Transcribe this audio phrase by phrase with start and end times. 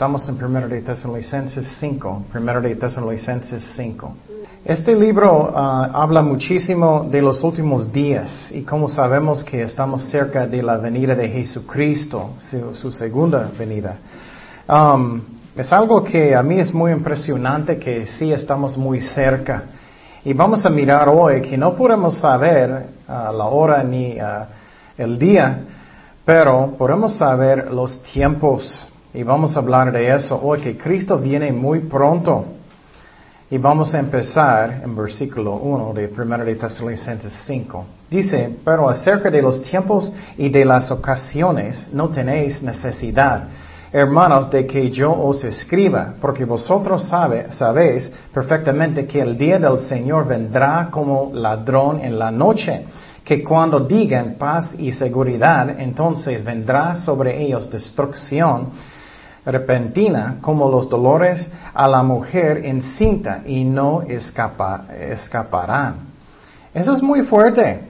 [0.00, 2.22] Estamos en 1 de Tesalonicenses 5.
[2.34, 4.14] 1 de Tesalonicenses 5.
[4.64, 10.46] Este libro ah, habla muchísimo de los últimos días y cómo sabemos que estamos cerca
[10.46, 12.30] de la venida de Jesucristo,
[12.72, 13.98] su, segunda venida.
[14.66, 15.20] Um,
[15.54, 19.64] es algo que a mí es muy impresionante que sí estamos muy cerca.
[20.24, 24.48] Y vamos a mirar hoy que no podemos saber ah, la hora ni ah,
[24.96, 25.60] el día,
[26.24, 28.86] pero podemos saber los tiempos.
[29.12, 32.44] Y vamos a hablar de eso hoy, que Cristo viene muy pronto.
[33.50, 37.84] Y vamos a empezar en versículo 1 de 1 de Tesalonicenses 5.
[38.08, 43.48] Dice, pero acerca de los tiempos y de las ocasiones no tenéis necesidad,
[43.92, 49.80] hermanos, de que yo os escriba, porque vosotros sabe, sabéis perfectamente que el día del
[49.80, 52.84] Señor vendrá como ladrón en la noche
[53.24, 58.68] que cuando digan paz y seguridad, entonces vendrá sobre ellos destrucción
[59.44, 65.94] repentina como los dolores a la mujer encinta y no escaparán.
[66.74, 67.80] Eso es muy fuerte.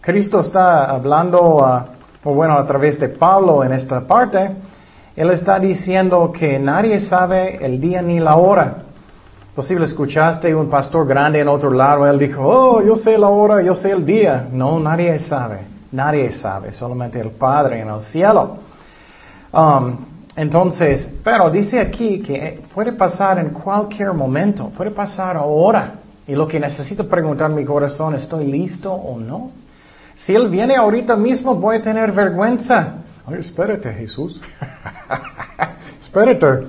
[0.00, 4.50] Cristo está hablando, uh, o bueno, a través de Pablo en esta parte,
[5.14, 8.76] él está diciendo que nadie sabe el día ni la hora.
[9.54, 13.62] Posible escuchaste un pastor grande en otro lado, él dijo, oh, yo sé la hora,
[13.62, 14.48] yo sé el día.
[14.50, 18.56] No, nadie sabe, nadie sabe, solamente el Padre en el cielo.
[19.52, 25.94] Um, entonces, pero dice aquí que puede pasar en cualquier momento, puede pasar ahora.
[26.26, 29.50] Y lo que necesito preguntar en mi corazón, ¿estoy listo o no?
[30.16, 32.94] Si Él viene ahorita mismo, voy a tener vergüenza.
[33.26, 34.40] Ay, espérate, Jesús.
[36.00, 36.68] espérate.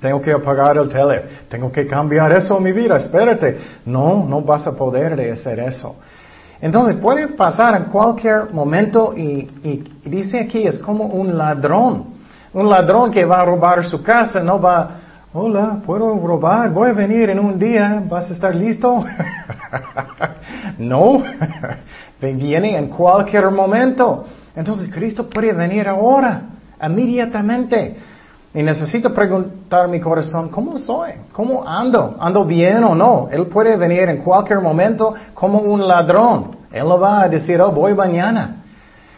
[0.00, 1.22] Tengo que apagar el tele.
[1.48, 2.96] Tengo que cambiar eso en mi vida.
[2.96, 3.58] Espérate.
[3.86, 5.96] No, no vas a poder hacer eso.
[6.60, 12.11] Entonces puede pasar en cualquier momento y, y dice aquí es como un ladrón.
[12.54, 14.90] Un ladrón que va a robar su casa no va,
[15.32, 16.70] hola, ¿puedo robar?
[16.70, 19.02] Voy a venir en un día, ¿vas a estar listo?
[20.78, 21.22] no,
[22.20, 24.26] viene en cualquier momento.
[24.54, 26.42] Entonces Cristo puede venir ahora,
[26.82, 27.96] inmediatamente.
[28.52, 31.12] Y necesito preguntar mi corazón, ¿cómo soy?
[31.32, 32.16] ¿Cómo ando?
[32.20, 33.28] ¿Ando bien o no?
[33.32, 36.54] Él puede venir en cualquier momento como un ladrón.
[36.70, 38.61] Él va a decir, oh, voy mañana.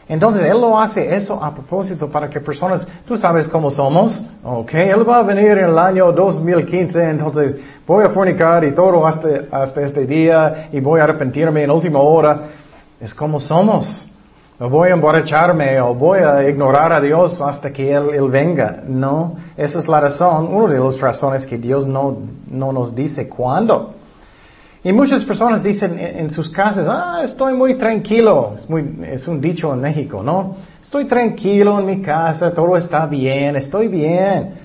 [0.09, 4.75] Entonces Él lo hace eso a propósito para que personas, tú sabes cómo somos, ok,
[4.75, 7.56] Él va a venir en el año 2015, entonces
[7.87, 12.00] voy a fornicar y todo hasta, hasta este día y voy a arrepentirme en última
[12.00, 12.41] hora.
[13.00, 14.10] Es como somos.
[14.60, 18.82] O voy a emborracharme o voy a ignorar a Dios hasta que Él, Él venga.
[18.86, 23.28] No, esa es la razón, una de las razones que Dios no, no nos dice
[23.28, 23.94] cuándo.
[24.84, 28.55] Y muchas personas dicen en, sus casas, ah, estoy muy tranquilo.
[28.59, 30.56] Es, muy, es un dicho en México, ¿no?
[30.83, 34.56] Estoy tranquilo en mi casa, todo está bien, estoy bien.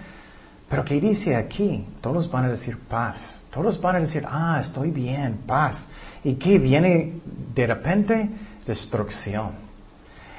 [0.70, 1.86] Pero ¿qué dice aquí?
[2.02, 3.42] Todos van a decir paz.
[3.50, 5.88] Todos van a decir, ah, estoy bien, paz.
[6.22, 7.14] ¿Y qué viene
[7.56, 8.30] de repente?
[8.68, 9.70] Destrucción.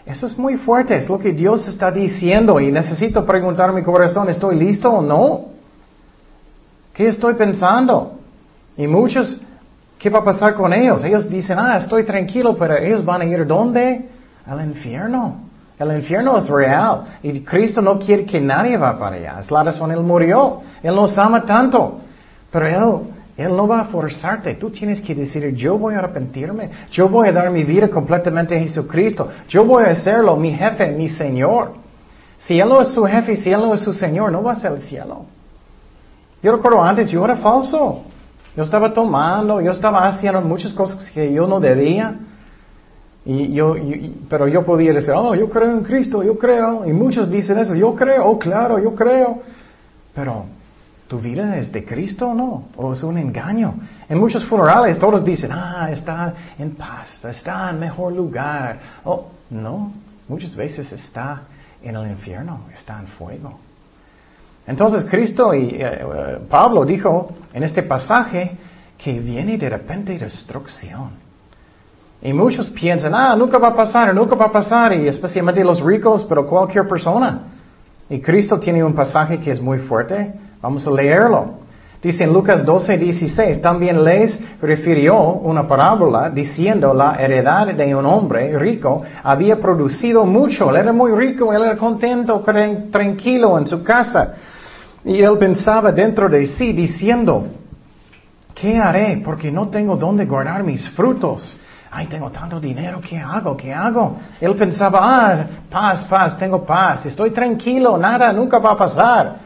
[0.05, 3.83] Eso es muy fuerte, es lo que Dios está diciendo y necesito preguntar a mi
[3.83, 5.47] corazón, ¿estoy listo o no?
[6.93, 8.19] ¿Qué estoy pensando?
[8.77, 9.41] Y muchos
[10.01, 11.05] ¿Qué va a pasar con ellos?
[11.05, 14.09] Ellos dicen, ah, estoy tranquilo, pero ellos van a ir ¿dónde?
[14.47, 15.43] Al infierno.
[15.79, 17.03] El infierno es real.
[17.23, 19.37] Y Cristo no quiere que nadie va para allá.
[19.41, 20.63] Es la razón, Él murió.
[20.83, 22.01] Él nos ama tanto.
[22.51, 24.55] Pero Él, Él no va a forzarte.
[24.55, 26.71] Tú tienes que decir, yo voy a arrepentirme.
[26.91, 29.29] Yo voy a dar mi vida completamente a Jesucristo.
[29.51, 31.75] Yo voy a hacerlo, mi jefe, mi Señor.
[32.39, 34.57] Si Él no es su jefe si Él no es su Señor, no va a
[34.57, 35.27] ser el cielo.
[36.43, 38.05] Yo recuerdo antes, yo era falso.
[38.57, 42.17] Yo estaba tomando, yo estaba haciendo muchas cosas que yo no debía.
[43.25, 43.77] Y yo,
[44.29, 46.87] pero yo podía decir, oh, yo creo en Cristo, yo creo.
[46.87, 49.43] Y muchos dicen eso, yo creo, oh, claro, yo creo.
[50.15, 50.47] Pero,
[51.07, 52.65] ¿tu vida es de Cristo o no?
[52.77, 53.75] ¿O es un engaño?
[54.09, 58.79] En muchos funerales todos dicen, ah, está en paz, está en mejor lugar.
[59.05, 59.93] Oh, no,
[60.27, 61.43] muchas veces está
[61.83, 63.70] en el infierno, está en fuego.
[64.71, 68.53] Entonces Cristo y eh, eh, Pablo dijo en este pasaje
[68.97, 71.11] que viene de repente destrucción.
[72.23, 75.81] Y muchos piensan, ah, nunca va a pasar, nunca va a pasar, y especialmente los
[75.81, 77.41] ricos, pero cualquier persona.
[78.09, 80.35] Y Cristo tiene un pasaje que es muy fuerte.
[80.63, 81.55] Vamos a leerlo.
[82.01, 88.07] Dice en Lucas 12, 16, también les refirió una parábola diciendo la heredad de un
[88.07, 90.71] hombre rico había producido mucho.
[90.71, 92.45] Él era muy rico, él era contento,
[92.91, 94.35] tranquilo en su casa.
[95.05, 97.47] Y él pensaba dentro de sí diciendo,
[98.55, 99.23] ¿qué haré?
[99.25, 101.57] Porque no tengo dónde guardar mis frutos.
[101.93, 103.57] Ay, tengo tanto dinero, ¿qué hago?
[103.57, 104.17] ¿Qué hago?
[104.41, 109.37] Él pensaba, ah, paz, paz, tengo paz, estoy tranquilo, nada, nunca va a pasar.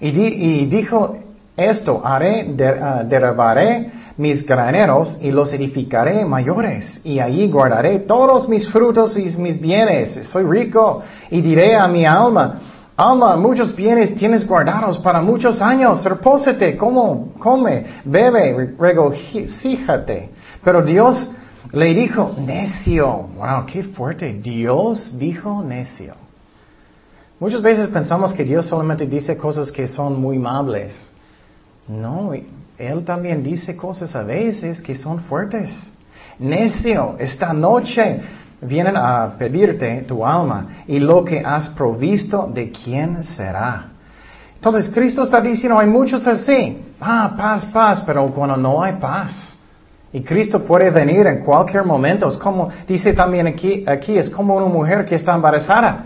[0.00, 1.16] Y, dijo
[1.56, 8.68] esto, haré, uh, derribaré mis graneros y los edificaré mayores, y allí guardaré todos mis
[8.68, 10.26] frutos y mis bienes.
[10.28, 12.60] Soy rico, y diré a mi alma,
[12.96, 20.30] alma, muchos bienes tienes guardados para muchos años, repósete, como, come, bebe, regocíjate.
[20.62, 21.30] Pero Dios
[21.72, 26.14] le dijo, necio, wow, qué fuerte, Dios dijo necio.
[27.40, 30.94] Muchas veces pensamos que Dios solamente dice cosas que son muy amables.
[31.88, 32.32] No,
[32.78, 35.70] Él también dice cosas a veces que son fuertes.
[36.38, 38.20] Necio, esta noche
[38.62, 43.88] vienen a pedirte tu alma y lo que has provisto, ¿de quién será?
[44.54, 49.58] Entonces Cristo está diciendo, hay muchos así, ah, paz, paz, pero cuando no hay paz.
[50.12, 52.28] Y Cristo puede venir en cualquier momento.
[52.28, 56.04] Es como, dice también aquí, aquí es como una mujer que está embarazada.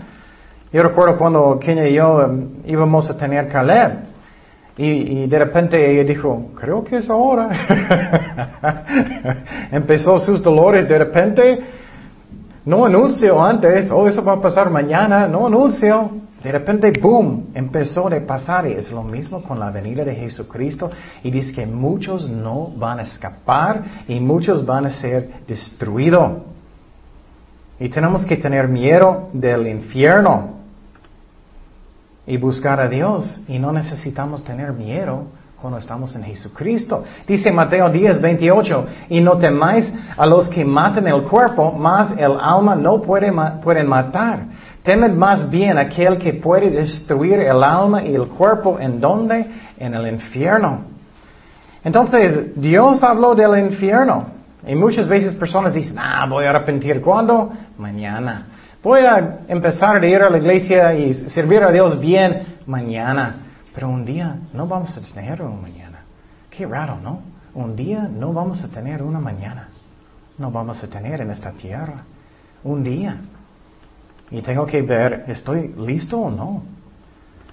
[0.71, 4.07] Yo recuerdo cuando Kenia y yo em, íbamos a tener Caleb.
[4.79, 7.49] Y, de repente ella dijo, creo que es ahora.
[9.71, 11.59] Empezó sus dolores de repente.
[12.67, 16.11] No anuncio antes, oh, eso va a pasar mañana, no anuncio.
[16.43, 20.91] De repente, boom, empezó a pasar y es lo mismo con la venida de Jesucristo
[21.23, 26.39] y dice que muchos no van a escapar y muchos van a ser destruidos.
[27.79, 30.57] Y tenemos que tener miedo del infierno
[32.25, 33.43] y buscar a Dios.
[33.47, 35.27] Y no necesitamos tener miedo
[35.61, 37.03] cuando estamos en Jesucristo.
[37.25, 42.33] Dice Mateo 10, 28, y no temáis a los que matan el cuerpo, mas el
[42.39, 43.33] alma no puede,
[43.63, 44.45] pueden matar.
[44.83, 49.45] Temed más bien aquel que puede destruir el alma y el cuerpo en donde?
[49.77, 50.81] En el infierno.
[51.83, 54.27] Entonces, Dios habló del infierno.
[54.65, 57.01] Y muchas veces personas dicen, ah, voy a arrepentir.
[57.01, 57.51] ¿Cuándo?
[57.77, 58.47] Mañana.
[58.83, 63.46] Voy a empezar a ir a la iglesia y servir a Dios bien mañana.
[63.77, 65.99] Pero un día no vamos a tener una mañana.
[66.49, 67.19] Qué raro, ¿no?
[67.53, 69.69] Un día no vamos a tener una mañana.
[70.39, 72.01] No vamos a tener en esta tierra.
[72.63, 73.17] Un día.
[74.31, 76.63] Y tengo que ver, ¿estoy listo o no?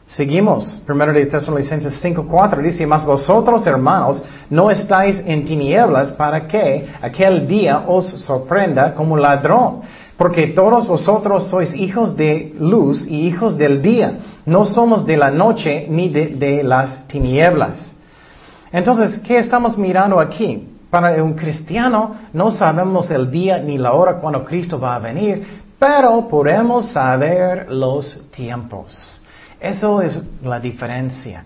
[0.06, 0.80] Seguimos.
[0.86, 7.46] Primero de Tesalonicenses 5.4 dice, mas vosotros, hermanos, no estáis en tinieblas para que aquel
[7.46, 9.82] día os sorprenda como ladrón.
[10.16, 14.18] Porque todos vosotros sois hijos de luz y hijos del día.
[14.46, 17.94] No somos de la noche ni de, las tinieblas.
[18.70, 20.68] Entonces, ¿qué estamos mirando aquí?
[20.90, 25.44] Para un cristiano no sabemos el día ni la hora cuando Cristo va a venir,
[25.78, 29.20] pero podemos saber los tiempos.
[29.60, 31.44] Eso es la diferencia.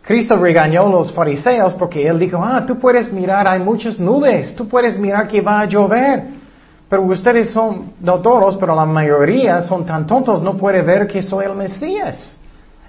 [0.00, 4.54] Cristo regañó a los fariseos porque él dijo, ah, tú puedes mirar, hay muchas nubes,
[4.56, 6.37] tú puedes mirar que va a llover.
[6.88, 11.22] Pero ustedes son, no todos, pero la mayoría son tan tontos, no puede ver que
[11.22, 12.36] soy el Mesías.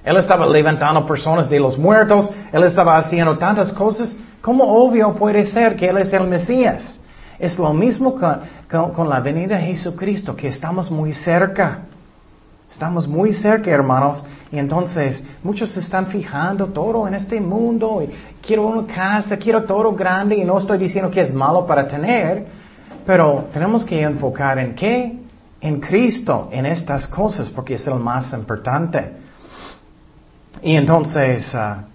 [0.04, 4.16] Él estaba levantando personas de los muertos, él estaba haciendo tantas cosas.
[4.42, 6.98] ¿Cómo obvio puede ser que él es el Mesías?
[7.38, 11.82] Es lo mismo con, con la venida de Jesucristo, que estamos muy cerca.
[12.72, 14.24] Estamos muy cerca, hermanos.
[14.52, 18.02] Y entonces muchos se están fijando todo en este mundo.
[18.02, 18.10] Y
[18.46, 22.48] quiero una casa, quiero todo grande y no estoy diciendo que es malo para tener.
[23.10, 25.18] Pero tenemos que enfocar en qué?
[25.62, 29.14] En Cristo, en estas cosas, porque es el más importante.
[30.62, 31.86] Y entonces, ah,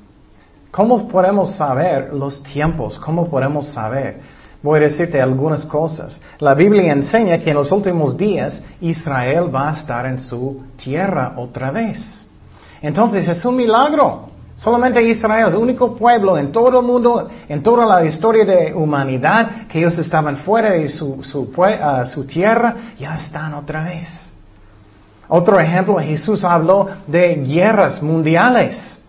[0.73, 2.99] ¿cómo podemos saber los tiempos?
[2.99, 4.23] ¿Cómo podemos saber?
[4.61, 6.19] Voy a decirte algunas cosas.
[6.41, 11.35] La Biblia enseña que en los últimos días Israel va a estar en su tierra
[11.37, 12.27] otra vez.
[12.83, 14.24] Entonces es un milagro.
[14.57, 18.73] Solamente Israel es el único pueblo en todo el mundo, en toda la historia de
[18.73, 21.21] humanidad, que ellos estaban fuera de su,
[21.83, 24.09] ah, su tierra, ya están otra vez.
[25.29, 29.01] Otro ejemplo, Jesús habló de guerras mundiales,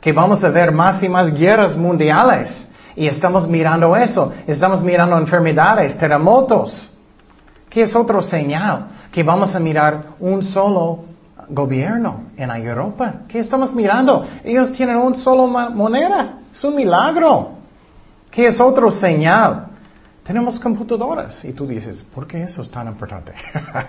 [0.00, 2.66] que vamos a ver más y más guerras mundiales.
[2.96, 6.90] Y estamos mirando eso, estamos mirando enfermedades, terremotos.
[7.68, 8.86] ¿Qué es otro señal?
[9.12, 11.09] Que vamos a mirar un solo
[11.50, 13.22] gobierno en Europa.
[13.28, 14.26] ¿Qué estamos mirando?
[14.44, 16.38] Ellos tienen un solo moneda.
[16.52, 17.50] Es un milagro.
[18.30, 19.66] ¿Qué es otro señal?
[20.22, 21.44] Tenemos computadoras.
[21.44, 23.32] Y tú dices, ¿por qué eso es tan importante?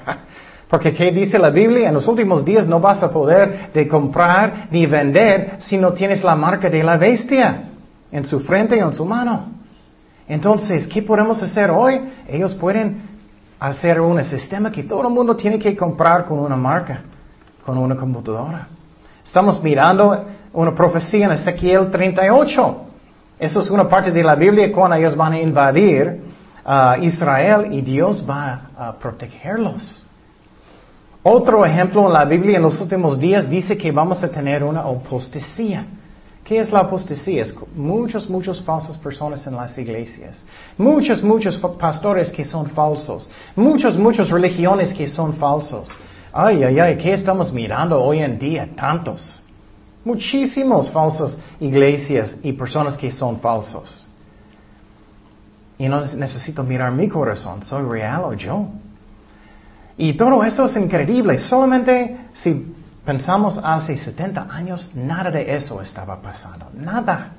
[0.70, 1.90] Porque ¿qué dice la Biblia?
[1.90, 6.24] En los últimos días no vas a poder de comprar ni vender si no tienes
[6.24, 7.70] la marca de la bestia
[8.12, 9.48] en su frente y en su mano.
[10.28, 12.00] Entonces, ¿qué podemos hacer hoy?
[12.26, 13.02] Ellos pueden
[13.60, 17.02] hacer un sistema que todo el mundo tiene que comprar con una marca
[17.66, 18.68] con una computadora.
[19.24, 22.86] Estamos mirando una profecía en Ezequiel 38.
[23.40, 26.22] Eso es una parte de la Biblia cuando ellos van a invadir
[26.64, 30.08] a uh, Israel y Dios va a protegerlos.
[31.24, 34.82] Otro ejemplo en la Biblia en los últimos días dice que vamos a tener una
[34.82, 35.86] apostasía.
[36.44, 37.44] ¿Qué es la apostasía?
[37.44, 40.40] Es muchos, muchos falsas personas en las iglesias.
[40.78, 43.30] Muchos, muchos pastores que son falsos.
[43.56, 45.90] Muchos, muchas religiones que son falsos.
[46.34, 48.70] Ay, ay, ay, ¿qué estamos mirando hoy en día?
[48.76, 49.42] Tantos.
[50.06, 54.08] Muchísimos falsos iglesias y personas que son falsos.
[55.78, 58.68] Y no necesito mirar mi corazón, soy real o yo.
[59.98, 61.38] Y todo eso es increíble.
[61.38, 62.74] Solamente si
[63.06, 66.68] pensamos hace 70 años, nada de eso estaba pasando.
[66.74, 67.34] Nada.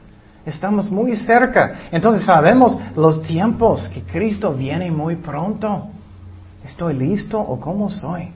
[0.44, 1.88] Estamos muy cerca.
[1.90, 5.88] Entonces sabemos los tiempos que Cristo viene muy pronto.
[6.64, 8.32] ¿Estoy listo o cómo soy?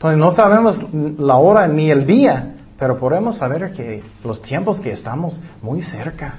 [0.00, 0.78] Entonces no sabemos
[1.18, 6.38] la hora ni el día, pero podemos saber que los tiempos que estamos muy cerca.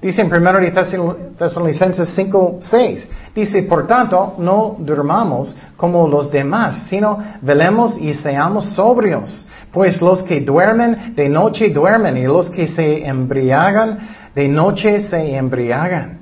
[0.00, 7.18] Dice en 1 Tesalonicenses 5, 6, dice, por tanto, no durmamos como los demás, sino
[7.42, 9.46] velemos y seamos sobrios.
[9.70, 13.98] Pues los que duermen de noche duermen y los que se embriagan
[14.34, 16.19] de noche se embriagan.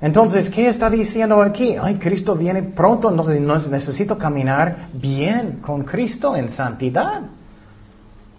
[0.00, 1.76] Entonces, ¿qué está diciendo aquí?
[1.80, 7.22] Ay, Cristo viene pronto, entonces necesito caminar bien con Cristo en santidad.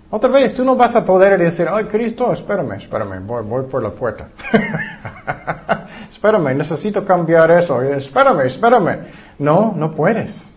[0.10, 3.84] Otra vez, tú no vas a poder decir, ay, Cristo, espérame, espérame, voy, voy por
[3.84, 4.30] la puerta.
[6.10, 7.82] espérame, necesito cambiar eso.
[7.82, 8.98] Espérame, espérame.
[9.38, 10.50] No, no puedes.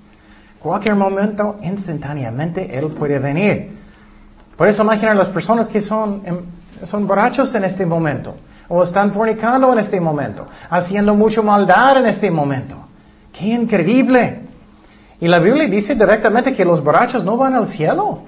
[0.61, 3.73] Cualquier momento, instantáneamente, Él puede venir.
[4.57, 6.39] Por eso imagina las personas que son, em,
[6.87, 8.37] son borrachos en este momento
[8.75, 12.75] o están fornicando en este momento, haciendo mucha maldad en este momento.
[13.31, 14.41] ¡Qué increíble!
[15.21, 18.21] Y la Biblia dice directamente que los borrachos no van al cielo.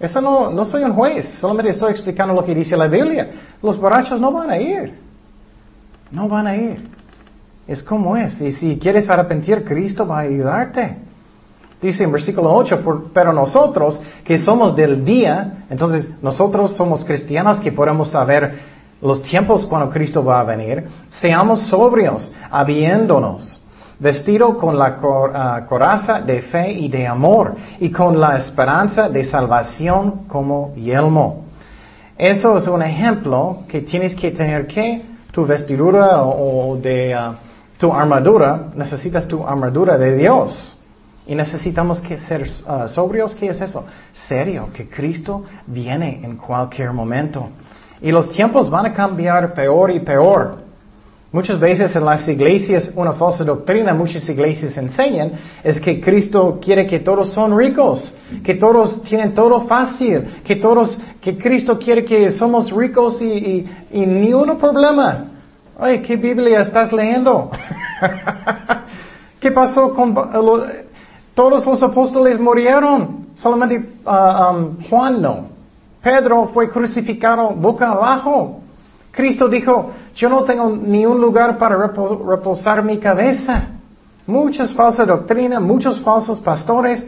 [0.00, 3.30] Eso no, no soy un juez, solamente estoy explicando lo que dice la Biblia.
[3.62, 4.98] Los borrachos no van a ir.
[6.10, 6.84] No van a ir.
[7.68, 8.40] Es como es.
[8.40, 10.96] Y si quieres arrepentir, Cristo va a ayudarte.
[11.80, 17.70] Dice en versículo 8, pero nosotros que somos del día, entonces nosotros somos cristianos que
[17.70, 23.60] podemos saber los tiempos cuando Cristo va a venir, seamos sobrios, habiéndonos
[23.98, 24.98] vestido con la
[25.34, 31.44] ah, coraza de fe y de amor y con la esperanza de salvación como yelmo.
[32.16, 35.02] Eso es un ejemplo que tienes que tener que
[35.32, 37.34] tu vestidura o, de ah,
[37.78, 40.74] tu armadura, necesitas tu armadura de Dios.
[41.26, 43.84] Y necesitamos que ser ah, sobrios, ¿qué es eso?
[44.12, 47.50] Serio, que Cristo viene en cualquier momento.
[48.00, 50.68] Y los tiempos van a cambiar peor y peor.
[51.30, 56.86] Muchas veces en las iglesias, una falsa doctrina, muchas iglesias enseñan, es que Cristo quiere
[56.86, 62.30] que todos son ricos, que todos tienen todo fácil, que todos, que Cristo quiere que
[62.32, 65.26] somos ricos y, ni uno problema.
[65.78, 67.50] Ay, ¿qué Biblia estás leyendo?
[69.38, 70.14] ¿Qué pasó con
[71.34, 73.26] todos los apóstoles murieron?
[73.36, 75.47] Solamente ah, um, Juan no.
[76.02, 78.60] Pedro fue crucificado boca abajo.
[79.10, 83.68] Cristo dijo, yo no tengo ni un lugar para reposar mi cabeza.
[84.26, 87.04] Muchas falsas doctrinas, muchos falsos pastores.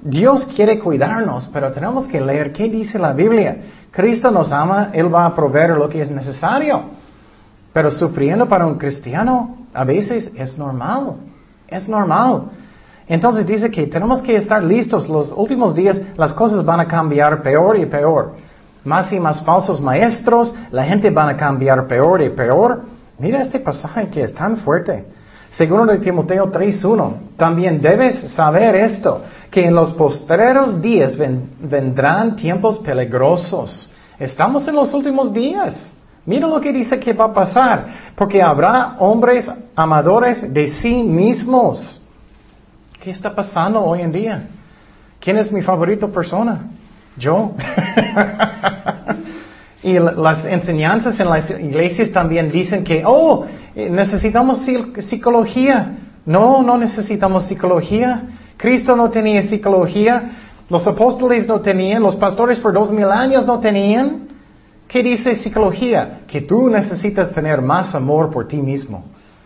[0.00, 3.56] Dios quiere cuidarnos, pero tenemos que leer qué dice la Biblia.
[3.90, 6.82] Cristo nos ama, Él va a proveer lo que es necesario.
[7.72, 11.14] Pero sufriendo para un cristiano a veces es normal.
[11.66, 12.50] Es normal.
[13.06, 15.08] Entonces dice que tenemos que estar listos.
[15.08, 18.32] Los últimos días las cosas van a cambiar peor y peor.
[18.84, 22.82] Más y más falsos maestros, la gente van a cambiar peor y peor.
[23.18, 25.06] Mira este pasaje que es tan fuerte.
[25.50, 27.36] Segundo de Timoteo 3.1.
[27.36, 33.90] También debes saber esto, que en los postreros días vendrán tiempos peligrosos.
[34.18, 35.92] Estamos en los últimos días.
[36.26, 42.00] Mira lo que dice que va a pasar, porque habrá hombres amadores de sí mismos
[43.04, 44.48] ¿Qué está pasando hoy en día?
[45.20, 46.70] ¿Quién es mi favorito persona?
[47.18, 47.52] Yo.
[49.82, 53.44] y las enseñanzas en las iglesias también dicen que, oh,
[53.74, 54.66] necesitamos
[55.00, 55.98] psicología.
[56.24, 58.22] No, no necesitamos psicología.
[58.56, 60.30] Cristo no tenía psicología.
[60.70, 62.02] Los apóstoles no tenían.
[62.02, 64.28] Los pastores por dos mil años no tenían.
[64.88, 66.20] ¿Qué dice psicología?
[66.26, 69.04] Que tú necesitas tener más amor por ti mismo.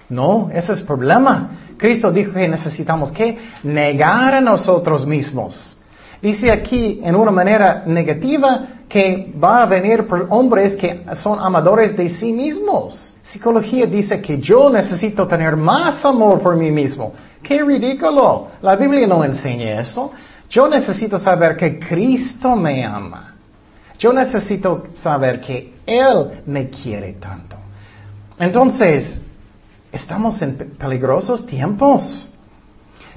[0.09, 1.51] No, ese es el problema.
[1.79, 5.79] Cristo dijo que necesitamos que negar a nosotros mismos.
[6.21, 11.97] Dice aquí en una manera negativa que va a venir por hombres que son amadores
[11.97, 13.15] de sí mismos.
[13.23, 17.13] Psicología dice que yo necesito tener más amor por mí mismo.
[17.43, 18.49] ¡Qué ridículo!
[18.63, 20.11] La Biblia no enseña eso.
[20.51, 23.35] Yo necesito saber que Cristo me ama.
[23.99, 27.57] Yo necesito saber que Él me quiere tanto.
[28.39, 29.21] Entonces,
[29.93, 32.29] Estamos en peligrosos tiempos.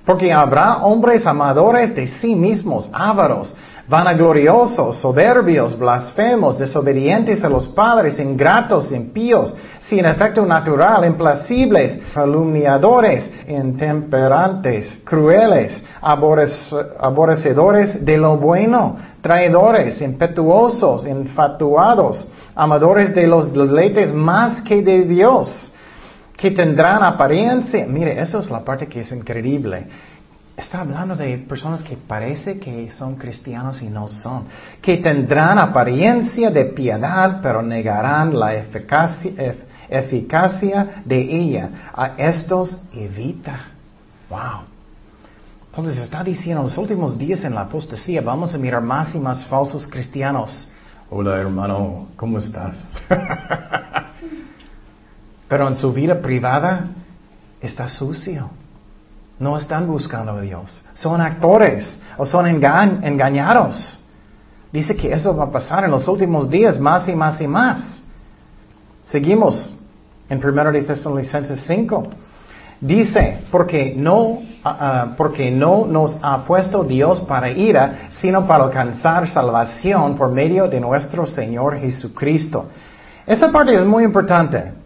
[0.05, 3.55] Porque habrá hombres amadores de sí mismos, ávaros,
[3.87, 14.91] vanagloriosos, soberbios, blasfemos, desobedientes a los padres, ingratos, impíos, sin efecto natural, implacibles, calumniadores, intemperantes,
[15.03, 25.03] crueles, aborrecedores de lo bueno, traidores, impetuosos, infatuados, amadores de los deleites más que de
[25.03, 25.70] Dios
[26.41, 27.85] que tendrán apariencia.
[27.85, 29.85] Mire, eso es la parte que es increíble.
[30.57, 34.45] Está hablando de personas que parece que son cristianos y no son.
[34.81, 39.35] Que tendrán apariencia de piedad, pero negarán la eficacia,
[41.05, 41.69] de ella.
[41.93, 43.67] A estos evita.
[44.27, 44.63] Wow.
[45.67, 49.19] Entonces está diciendo, en los últimos días en la apostasía vamos a mirar más y
[49.19, 50.67] más falsos cristianos.
[51.11, 52.83] Hola hermano, ¿cómo estás?
[55.51, 56.91] Pero en su vida privada
[57.59, 58.49] está sucio.
[59.37, 60.81] No están buscando a Dios.
[60.93, 63.99] Son actores o son engañados.
[64.71, 68.01] Dice que eso va a pasar en los últimos días más y más y más.
[69.03, 69.75] Seguimos
[70.29, 72.07] en 1 de Tesalonicenses 5.
[72.79, 79.27] Dice, porque no, ah, porque no nos ha puesto Dios para ira, sino para alcanzar
[79.27, 82.69] salvación por medio de nuestro Señor Jesucristo.
[83.27, 84.79] Esa parte es muy importante.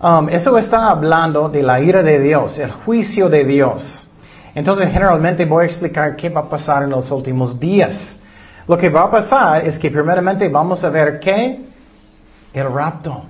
[0.00, 4.08] Um, eso está hablando de la ira de Dios, el juicio de Dios.
[4.54, 8.16] Entonces, generalmente voy a explicar qué va a pasar en los últimos días.
[8.66, 11.64] Lo que va a pasar es que primeramente vamos a ver qué?
[12.52, 13.24] El rapto.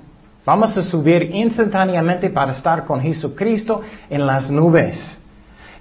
[0.45, 3.81] Vamos a subir instantáneamente para estar con Jesucristo
[4.11, 5.19] en las nubes.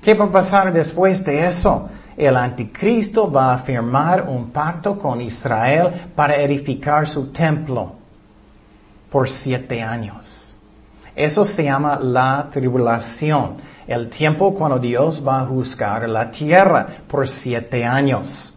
[0.01, 1.89] ¿Qué va a pasar después de eso?
[2.15, 7.93] El anticristo va a firmar un pacto con Israel para edificar su templo
[9.09, 10.42] por siete años.
[11.15, 17.27] Eso se llama la tribulación, el tiempo cuando Dios va a juzgar la tierra por
[17.27, 18.53] siete años.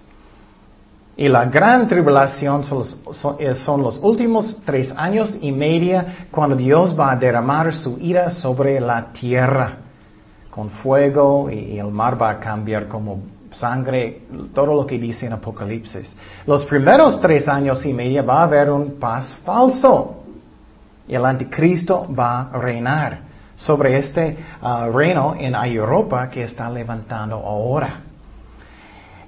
[1.19, 2.63] Y la gran tribulación
[3.39, 8.31] eh, son los, últimos tres años y media cuando Dios va a derramar su ira
[8.31, 9.79] sobre la tierra
[10.51, 14.23] con fuego y, el mar va a cambiar como sangre,
[14.55, 16.15] todo lo que dice en Apocalipsis.
[16.47, 20.16] Los primeros tres años y media va a haber un paz falso.
[21.09, 23.21] Y el anticristo va a reinar
[23.55, 28.01] sobre este uh, reino en Europa que está levantando ahora.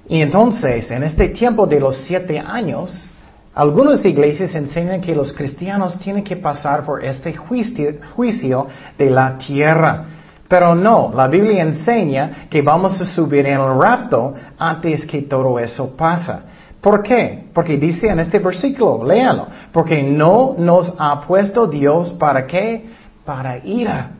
[0.07, 3.09] Y entonces, en este tiempo de los siete años,
[3.53, 9.37] algunas iglesias enseñan que los cristianos tienen que pasar por este juicio, juicio de la
[9.37, 10.05] tierra.
[10.47, 15.59] Pero no, la Biblia enseña que vamos a subir en el rapto antes que todo
[15.59, 16.41] eso pasa.
[16.81, 17.49] ¿Por qué?
[17.53, 22.89] Porque dice en este versículo, léalo, porque no nos ha puesto Dios para qué?
[23.25, 24.11] Para ira.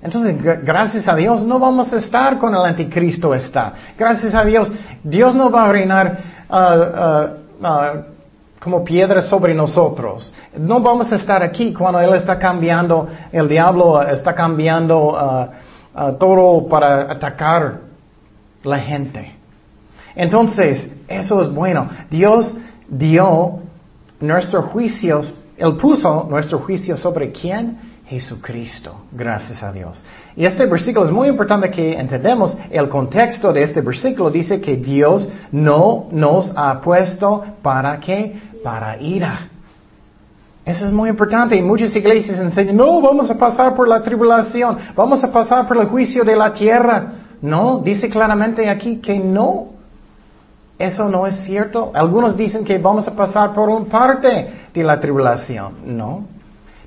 [0.00, 3.72] Entonces, gracias a Dios no vamos a estar con el anticristo está.
[3.98, 4.70] Gracias a Dios,
[5.02, 8.04] Dios no va a reinar uh, uh, uh,
[8.60, 10.32] como piedra sobre nosotros.
[10.56, 15.50] No vamos a estar aquí cuando Él está cambiando, el diablo está cambiando
[16.18, 17.80] todo para atacar
[18.62, 19.35] la gente.
[20.16, 21.88] Entonces, eso es bueno.
[22.10, 22.54] Dios
[22.88, 23.60] dio
[24.18, 27.78] nuestros juicios, Él puso nuestro juicio sobre quién?
[28.08, 28.94] Jesucristo.
[29.10, 30.02] Gracias a Dios.
[30.36, 34.30] Y este versículo es muy importante que entendamos el contexto de este versículo.
[34.30, 38.40] Dice que Dios no nos ha puesto para qué?
[38.62, 39.48] Para ira.
[40.64, 44.76] Eso es muy importante y muchas iglesias enseñan, no, vamos a pasar por la tribulación,
[44.96, 47.12] vamos a pasar por el juicio de la tierra.
[47.40, 49.75] No, dice claramente aquí que no.
[50.78, 51.90] Eso no es cierto.
[51.94, 55.74] Algunos dicen que vamos a pasar por un parte de la tribulación.
[55.84, 56.24] No.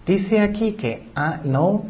[0.06, 1.84] Dice aquí que ah, no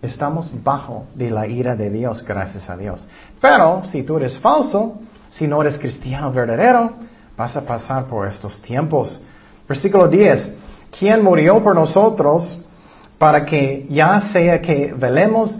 [0.00, 3.06] estamos bajo de la ira de Dios, gracias a Dios.
[3.40, 5.00] Pero si tú eres falso,
[5.30, 6.92] si no eres cristiano verdadero,
[7.36, 9.20] vas a pasar por estos tiempos.
[9.68, 10.52] Versículo 10.
[10.96, 12.58] ¿Quién murió por nosotros
[13.18, 15.58] para que ya sea que velemos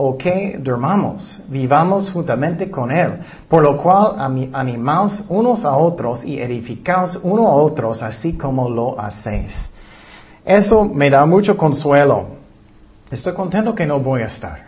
[0.00, 4.14] o que durmamos, vivamos juntamente con Él, por lo cual
[4.52, 9.72] animaos unos a otros y edificaos unos a otros, así como lo hacéis.
[10.44, 12.38] Eso me da mucho consuelo.
[13.10, 14.64] Estoy contento que no voy a estar.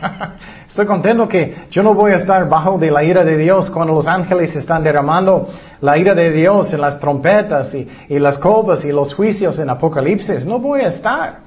[0.68, 3.92] Estoy contento que yo no voy a estar bajo de la ira de Dios cuando
[3.92, 5.46] los ángeles están derramando
[5.82, 9.68] la ira de Dios en las trompetas y, y las copas y los juicios en
[9.68, 10.46] Apocalipsis.
[10.46, 11.43] No voy a estar.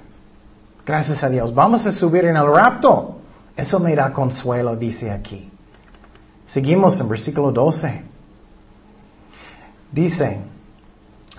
[0.87, 1.53] Gracias a Dios.
[1.53, 3.17] Vamos a subir en el rapto.
[3.57, 5.51] Eso me da consuelo, dice aquí.
[6.45, 8.03] Seguimos en versículo 12.
[9.91, 10.39] Dice,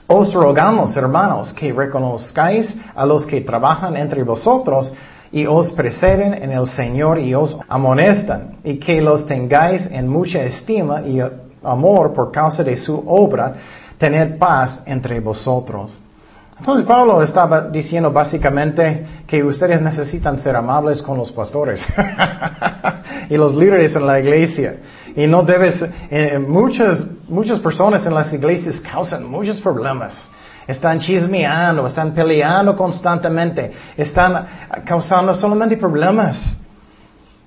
[0.06, 4.92] os rogamos, hermanos, que reconozcáis a los que trabajan entre vosotros
[5.32, 10.42] y os preceden en el Señor y os amonestan, y que los tengáis en mucha
[10.42, 11.22] estima y
[11.62, 13.54] amor por causa de su obra,
[13.96, 15.98] tened paz entre vosotros.
[16.58, 21.86] Entonces Pablo estaba diciendo básicamente que ustedes necesitan ser amables con los pastores
[23.30, 24.76] y los líderes en la iglesia.
[25.14, 30.30] Y no debes, eh, muchas, muchas personas en las iglesias causan muchos problemas.
[30.66, 34.46] Están chismeando, están peleando constantemente, están
[34.84, 36.38] causando solamente problemas.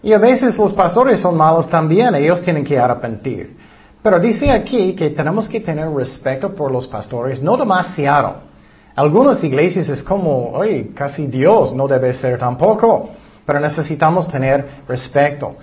[0.01, 3.57] Y a veces los pastores son malos también, ellos tienen que arrepentir.
[4.01, 8.50] Pero dice aquí que tenemos que tener respeto por los pastores, no demasiado.
[8.95, 13.09] Algunas iglesias es como, oye, casi Dios no debe ser tampoco,
[13.45, 15.55] pero necesitamos tener respeto.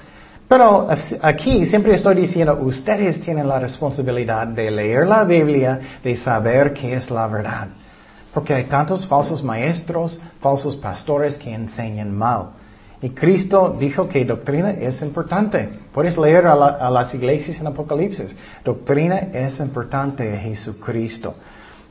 [0.48, 0.88] Pero
[1.20, 6.94] aquí siempre estoy diciendo, ustedes tienen la responsabilidad de leer la Biblia, de saber qué
[6.94, 7.68] es la verdad.
[8.32, 12.50] Porque hay tantos falsos maestros, falsos pastores que enseñan mal.
[13.02, 15.68] Y Cristo dijo que doctrina es importante.
[15.92, 18.34] Puedes leer a, a las iglesias en Apocalipsis.
[18.64, 21.34] Doctrina es importante de Jesucristo.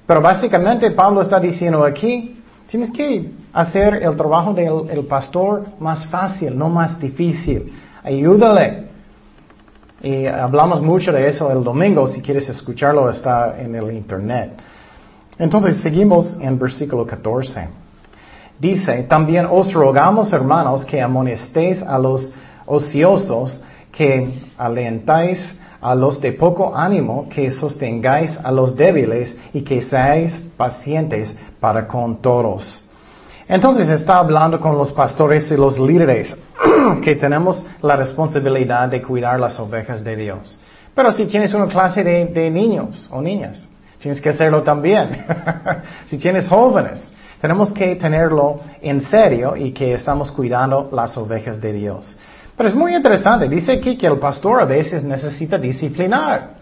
[0.08, 6.58] Pero básicamente Pablo está diciendo aquí, tienes que hacer el trabajo del pastor más fácil,
[6.58, 7.74] no más difícil.
[8.04, 8.88] Ayúdale.
[10.02, 14.52] Y hablamos mucho de eso el domingo, si quieres escucharlo está en el internet.
[15.38, 17.68] Entonces seguimos en versículo 14.
[18.60, 22.32] Dice, también os rogamos hermanos que amonestéis a los
[22.66, 29.82] ociosos, que alentáis a los de poco ánimo, que sostengáis a los débiles y que
[29.82, 32.84] seáis pacientes para con todos.
[33.48, 36.36] Entonces está hablando con los pastores y los líderes
[37.04, 40.60] que tenemos la responsabilidad de cuidar las ovejas de Dios.
[40.94, 43.62] Pero si tienes una clase de, niños o niñas,
[44.00, 45.26] tienes que hacerlo también.
[46.08, 47.00] si tienes jóvenes,
[47.40, 52.18] tenemos que tenerlo en serio y que estamos cuidando las ovejas de Dios.
[52.58, 53.48] Pero es muy interesante.
[53.48, 56.58] Dice aquí que el pastor a veces necesita disciplinar.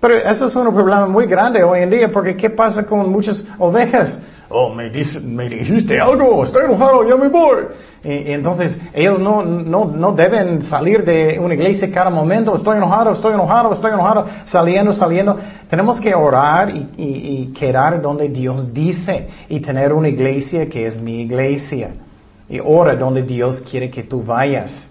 [0.00, 3.44] Pero eso es un problema muy grande hoy en día porque ¿qué pasa con muchas
[3.58, 4.18] ovejas?
[4.50, 4.90] Oh, me,
[5.24, 7.64] me dijiste algo, estoy enojado, ya me voy.
[8.02, 13.12] Y, entonces ellos no, no, no, deben salir de una iglesia cada momento, estoy enojado,
[13.12, 15.36] estoy enojado, estoy enojado, saliendo, saliendo.
[15.68, 17.04] Tenemos que orar y, y,
[17.42, 21.90] y quedar donde Dios dice y tener una iglesia que es mi iglesia.
[22.48, 24.88] Y ora donde Dios quiere que tú vayas.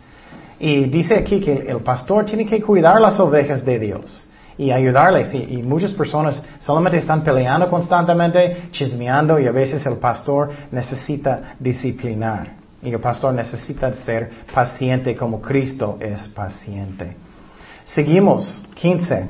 [0.60, 5.34] Y dice aquí que el pastor tiene que cuidar las ovejas de Dios y ayudarles.
[5.34, 12.56] Y, muchas personas solamente están peleando constantemente, chismeando y a veces el pastor necesita disciplinar.
[12.82, 17.16] Y el pastor necesita ser paciente como Cristo es paciente.
[17.84, 19.30] Seguimos, 15.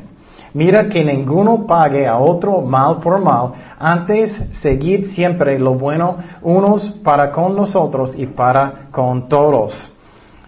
[0.53, 6.89] Mira que ninguno pague a otro mal por mal, antes seguid siempre lo bueno unos
[7.03, 9.93] para con nosotros y para con todos.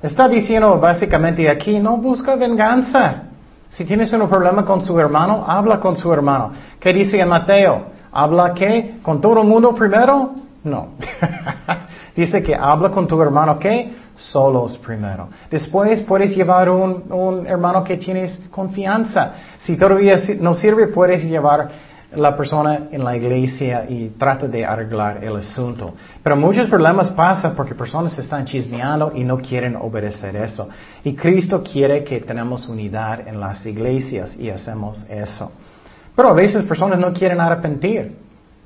[0.01, 3.23] Está diciendo básicamente aquí, no busca venganza.
[3.69, 6.53] Si tienes un problema con su hermano, habla con su hermano.
[6.79, 7.83] ¿Qué dice en Mateo?
[8.11, 8.99] ¿Habla qué?
[9.03, 10.35] ¿Con todo el mundo primero?
[10.63, 10.89] No.
[12.15, 13.93] dice que habla con tu hermano qué?
[14.17, 15.29] Solos primero.
[15.51, 19.33] Después puedes llevar un, un hermano que tienes confianza.
[19.59, 21.69] Si todavía no sirve, puedes llevar
[22.15, 25.93] la persona en la iglesia y trata de arreglar el asunto.
[26.23, 30.69] Pero muchos problemas pasan porque personas están chismeando y no quieren obedecer eso.
[31.03, 35.51] Y Cristo quiere que tenemos unidad en las iglesias y hacemos eso.
[36.15, 38.17] Pero a veces personas no quieren arrepentir.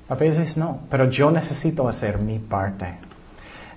[0.08, 0.80] A veces no.
[0.90, 2.98] Pero yo necesito hacer mi parte.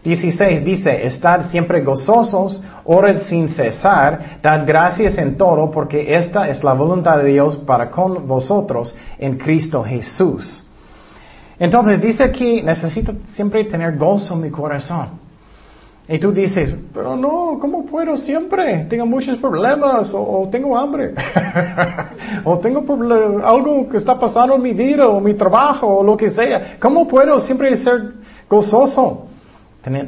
[0.07, 6.63] 16 dice, estad siempre gozosos, ored sin cesar, dad gracias en todo, porque esta es
[6.63, 10.65] la voluntad de Dios para con vosotros en Cristo Jesús.
[11.59, 15.27] Entonces dice aquí, necesito siempre tener gozo en mi corazón.
[16.09, 18.87] Y tú dices, pero no, ¿cómo puedo siempre?
[18.89, 21.15] Tengo muchos problemas, o, tengo hambre,
[22.45, 22.85] o tengo
[23.45, 26.77] algo que está pasando en mi vida, o mi trabajo, o lo que sea.
[26.79, 28.13] ¿Cómo puedo siempre ser
[28.49, 29.27] gozoso?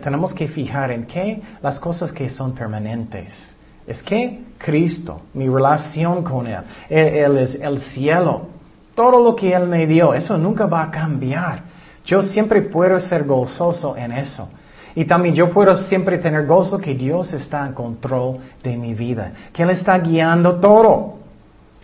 [0.00, 3.54] Tenemos que fijar en qué las cosas que son permanentes.
[3.86, 8.48] Es que Cristo, mi relación con Él, Él, es el cielo,
[8.94, 11.62] todo lo que Él me dio, eso nunca va a cambiar.
[12.04, 14.50] Yo siempre puedo ser gozoso en eso.
[14.94, 19.32] Y también yo puedo siempre tener gozo que Dios está en control de mi vida,
[19.52, 21.18] que Él está guiando todo.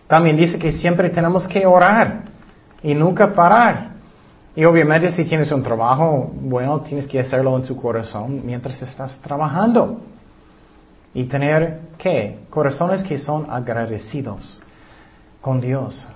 [0.07, 2.23] También dice que siempre tenemos que orar
[2.83, 3.94] y nunca parar.
[4.55, 9.17] Y obviamente si tienes un trabajo, bueno, tienes que hacerlo en su corazón mientras estás
[9.19, 9.99] trabajando.
[11.13, 12.39] Y tener, ¿qué?
[12.49, 14.61] Corazones que son agradecidos
[15.41, 16.07] con Dios.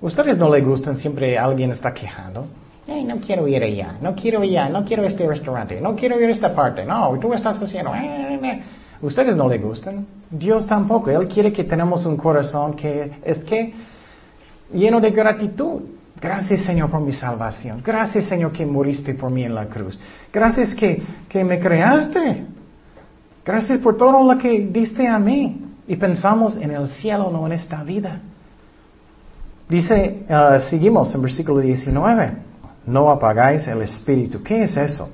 [0.00, 2.46] ¿Ustedes no les gustan siempre alguien está quejando?
[2.86, 6.20] Hey, no quiero ir allá, no quiero ir allá, no quiero este restaurante, no quiero
[6.20, 6.84] ir a esta parte.
[6.84, 7.94] No, tú estás haciendo...
[7.94, 8.62] Eh, eh, eh".
[9.00, 10.06] Ustedes no le gustan.
[10.30, 11.10] Dios tampoco.
[11.10, 13.72] Él quiere que tenemos un corazón que es que
[14.72, 15.82] lleno de gratitud.
[16.20, 17.82] Gracias Señor por mi salvación.
[17.84, 19.98] Gracias Señor que moriste por mí en la cruz.
[20.32, 22.46] Gracias que, que me creaste.
[23.44, 25.64] Gracias por todo lo que diste a mí.
[25.86, 28.20] Y pensamos en el cielo, no en esta vida.
[29.68, 32.32] Dice, uh, seguimos en versículo 19,
[32.86, 34.42] no apagáis el Espíritu.
[34.42, 35.10] ¿Qué es eso?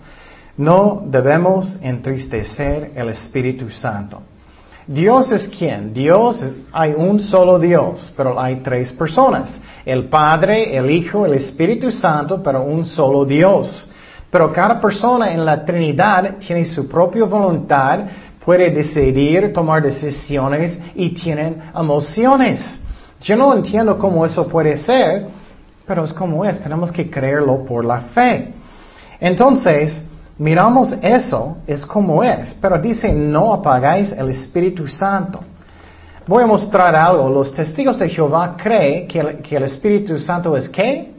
[0.57, 4.23] No debemos entristecer el Espíritu Santo.
[4.87, 5.93] Dios es quien?
[5.93, 9.59] Dios, hay un solo Dios, pero hay tres personas.
[9.85, 13.89] El Padre, el Hijo, el Espíritu Santo, pero un solo Dios.
[14.31, 18.01] Pero cada persona en la Trinidad tiene su propia voluntad,
[18.45, 22.81] puede decidir, tomar decisiones y tienen emociones.
[23.21, 25.27] Yo no entiendo cómo eso puede ser,
[25.87, 28.53] pero es como es, tenemos que creerlo por la fe.
[29.21, 30.03] Entonces,
[30.39, 35.41] miramos eso, es como es, pero dice no apagáis el Espíritu Santo.
[36.27, 37.29] Voy a mostrar algo.
[37.29, 41.13] Los testigos de Jehová creen que el, Espíritu Santo es qué?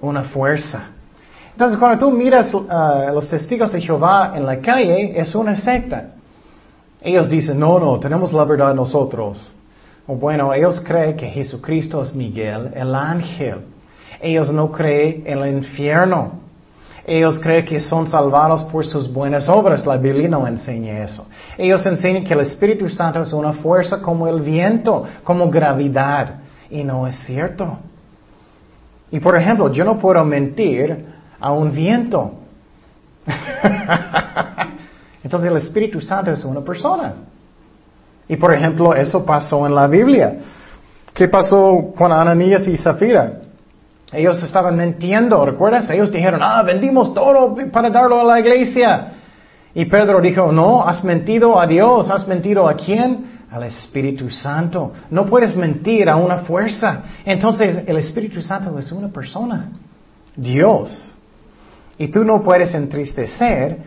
[0.00, 0.90] Una fuerza.
[1.52, 5.56] Entonces, cuando tú miras a uh, los testigos de Jehová en la calle, es una
[5.56, 6.10] secta.
[7.00, 9.50] Ellos dicen, no, no, tenemos la verdad nosotros.
[10.06, 13.60] O bueno, ellos creen que Jesucristo es Miguel, el ángel.
[14.20, 16.47] Ellos no creen en el infierno.
[17.10, 19.86] Ellos creen que son salvados por sus buenas obras.
[19.86, 21.26] La Biblia no enseña eso.
[21.56, 26.34] Ellos enseñan que el Espíritu Santo es una fuerza como el viento, como gravedad.
[26.68, 27.78] Y no es cierto.
[29.10, 31.06] Y por ejemplo, yo no puedo mentir
[31.40, 32.34] a un viento.
[35.24, 37.14] Entonces el Espíritu Santo es una persona.
[38.28, 40.40] Y por ejemplo, eso pasó en la Biblia.
[41.14, 43.47] ¿Qué pasó con Ananías y Zafira?
[44.12, 45.90] Ellos estaban mintiendo, ¿recuerdas?
[45.90, 49.12] Ellos dijeron, ah, vendimos todo para darlo a la iglesia.
[49.74, 53.38] Y Pedro dijo, no, has mentido a Dios, has mentido a quién?
[53.50, 54.92] Al Espíritu Santo.
[55.10, 57.02] No puedes mentir a una fuerza.
[57.24, 59.72] Entonces, el Espíritu Santo es una persona,
[60.34, 61.14] Dios.
[61.98, 63.78] Y tú no puedes entristecer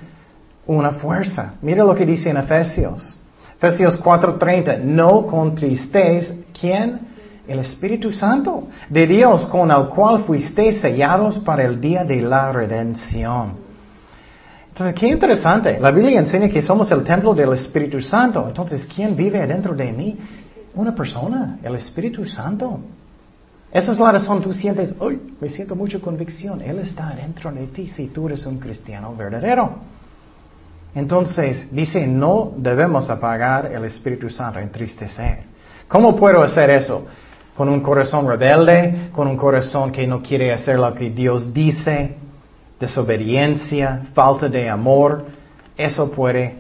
[0.68, 1.56] una fuerza.
[1.62, 3.18] Mira lo que dice en Efesios.
[3.58, 7.11] Efesios 4:30, no contristéis, ¿quién?
[7.52, 12.50] El Espíritu Santo de Dios con el cual fuisteis sellados para el día de la
[12.50, 13.58] redención.
[14.70, 15.78] Entonces, qué interesante.
[15.78, 18.46] La Biblia enseña que somos el templo del Espíritu Santo.
[18.48, 20.18] Entonces, ¿quién vive dentro de mí?
[20.76, 22.80] Una persona, el Espíritu Santo.
[23.70, 26.62] Esa es la razón, tú sientes, hoy me siento mucha convicción.
[26.62, 29.76] Él está dentro de ti si tú eres un cristiano verdadero.
[30.96, 35.44] Entonces, dice, no debemos apagar el Espíritu Santo, entristecer.
[35.90, 37.06] ¿Cómo puedo hacer eso?
[37.56, 42.16] Con un corazón rebelde, con un corazón que no quiere hacer lo que Dios dice,
[42.80, 45.26] desobediencia, falta de amor.
[45.78, 46.56] Eso puede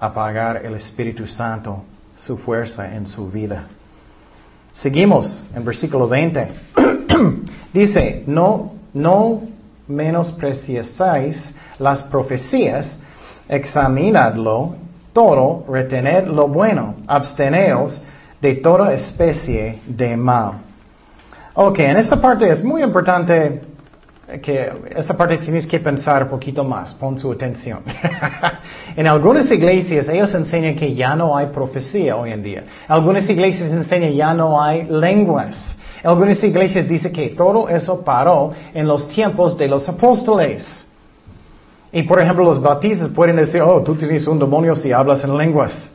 [0.00, 1.84] apagar el Espíritu Santo,
[2.16, 3.66] su fuerza en su vida.
[4.72, 6.48] Seguimos en versículo 20.
[7.72, 9.42] dice, no, no
[9.86, 12.98] menospreciáis las profecías,
[13.48, 14.76] examinadlo
[15.12, 18.00] todo, retened lo bueno, absteneos
[18.40, 20.60] de toda especie de mal.
[21.54, 23.62] Ok, en esta parte es muy importante
[24.42, 27.80] que esta parte tienes que pensar un poquito más, pon su atención.
[28.96, 32.64] en algunas iglesias ellos enseñan que ya no hay profecía hoy en día.
[32.86, 35.78] Algunas iglesias enseñan ya no hay lenguas.
[36.04, 40.86] Algunas iglesias dicen que todo eso paró en los tiempos de los apóstoles.
[41.90, 45.36] Y por ejemplo, los bautistas pueden decir, oh, tú tienes un demonio si hablas en
[45.36, 45.90] lenguas.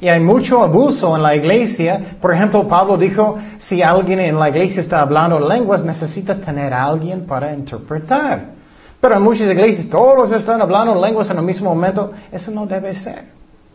[0.00, 2.16] Y hay mucho abuso en la iglesia.
[2.20, 6.74] Por ejemplo, Pablo dijo, si alguien en la iglesia está hablando en lenguas, necesitas tener
[6.74, 8.56] a alguien para interpretar.
[9.00, 12.12] Pero en muchas iglesias todos están hablando en lenguas en el mismo momento.
[12.30, 13.24] Eso no debe ser.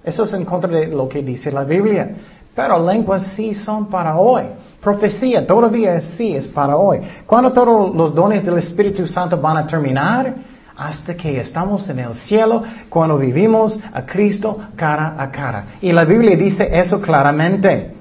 [0.04, 2.16] Eso es en contra de lo que dice la Biblia.
[2.56, 4.44] Pero lenguas sí son para hoy.
[4.82, 7.00] Profecía todavía sí es para hoy.
[7.26, 10.34] ¿Cuándo todos los dones del Espíritu Santo van a terminar?
[10.82, 15.66] Hasta que estamos en el cielo cuando vivimos a Cristo cara a cara.
[15.80, 17.94] Y la Biblia dice eso claramente.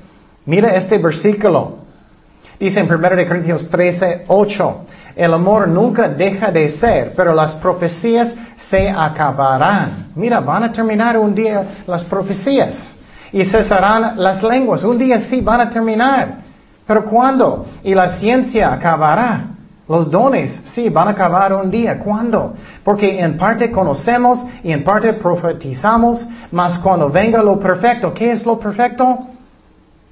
[0.46, 1.80] Mira este versículo.
[2.58, 4.84] Dice en 1 Corintios 13, 8,
[5.16, 10.12] el amor nunca deja de ser, pero las profecías se acabarán.
[10.14, 12.96] Mira, van a terminar un día las profecías
[13.30, 14.84] y cesarán las lenguas.
[14.84, 16.38] Un día sí van a terminar.
[16.86, 17.66] Pero ¿cuándo?
[17.84, 19.49] Y la ciencia acabará.
[19.90, 21.98] Los dones, sí, van a acabar un día.
[21.98, 22.55] ¿Cuándo?
[22.85, 28.46] Porque en parte conocemos y en parte profetizamos, mas cuando venga lo perfecto, ¿qué es
[28.46, 29.26] lo perfecto?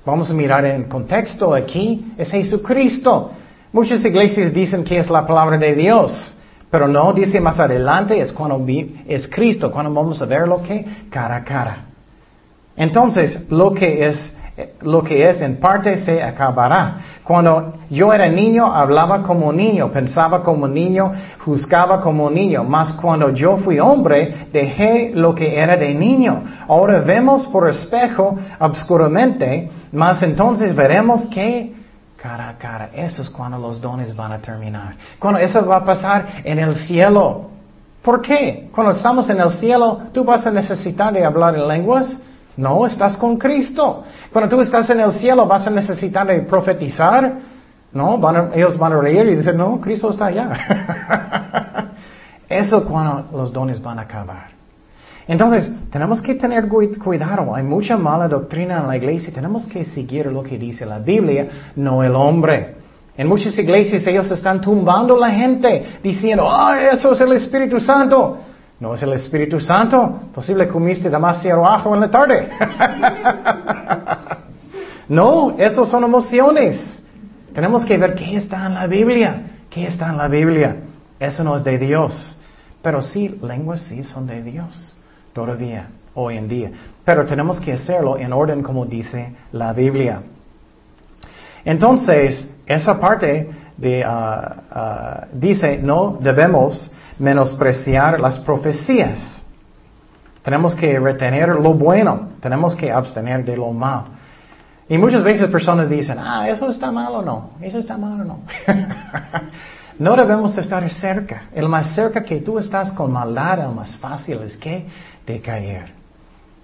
[0.05, 3.31] Vamos a mirar en contexto aquí, es Jesucristo.
[3.73, 6.37] Muchas iglesias dicen que es la palabra de Dios,
[6.73, 8.61] pero no dice más adelante, es cuando
[9.07, 11.85] es Cristo, cuando vamos a ver lo que cara a cara.
[12.75, 14.33] Entonces, lo que es
[14.83, 16.97] lo que es en parte se acabará.
[17.23, 21.13] Cuando yo era niño, hablaba como niño, pensaba como niño,
[21.45, 22.65] juzgaba como niño.
[22.65, 26.43] Mas cuando yo fui hombre, dejé lo que era de niño.
[26.67, 31.75] Ahora vemos por espejo obscuramente, mas entonces veremos que
[32.21, 32.91] cara a cara.
[32.95, 34.97] Eso es cuando los dones van a terminar.
[35.19, 37.51] Cuando eso va a pasar en el cielo.
[38.03, 38.69] ¿Por qué?
[38.73, 42.17] Cuando estamos en el cielo, tú vas a necesitar de hablar en lenguas.
[42.59, 44.03] No, estás con Cristo.
[44.33, 47.39] Cuando tú estás en el cielo, vas a necesitar de profetizar.
[47.93, 48.21] No,
[48.53, 51.93] ellos van a reír y decir, no, Cristo está allá.
[52.49, 54.49] Eso cuando los dones van a acabar.
[55.29, 57.55] Entonces, tenemos que tener cuidado.
[57.55, 59.33] Hay mucha mala doctrina en la iglesia.
[59.33, 62.75] Tenemos que seguir lo que dice la Biblia, no el hombre.
[63.17, 67.79] En muchas iglesias ellos están tumbando a la gente diciendo, ah, eso es el Espíritu
[67.79, 68.39] Santo.
[68.81, 70.21] ¿No es el Espíritu Santo?
[70.33, 72.49] Posible comiste demasiado ajo en la tarde.
[75.09, 77.03] no, esos son emociones.
[77.53, 79.43] Tenemos que ver qué está en la Biblia.
[79.69, 80.77] ¿Qué está en la Biblia?
[81.19, 82.39] Eso no es de Dios.
[82.81, 84.97] Pero sí, lenguas sí son de Dios.
[85.33, 86.71] Todavía, hoy en día.
[87.05, 90.23] Pero tenemos que hacerlo en orden como dice la Biblia.
[91.65, 93.51] Entonces, esa parte
[94.05, 99.21] ah, ah, dice, no debemos menospreciar las profecías.
[100.43, 104.07] Tenemos que retener lo bueno, tenemos que abstener de lo malo.
[104.89, 108.25] Y muchas veces personas dicen, ah, eso está mal o no, eso está mal o
[108.25, 108.41] no.
[109.99, 111.49] no debemos estar cerca.
[111.55, 114.87] El más cerca que tú estás con maldad, el más fácil es que
[115.27, 115.98] de caer.